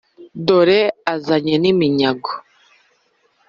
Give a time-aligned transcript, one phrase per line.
[0.45, 0.81] dore
[1.13, 2.31] azanye n’iminyago,